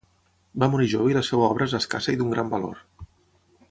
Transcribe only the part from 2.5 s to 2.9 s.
valor.